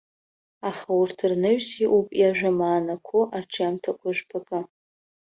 [0.69, 4.59] Аха урҭ рнаҩс иҟоуп иажәамаанақәоу арҿиамҭақәа жәпакы.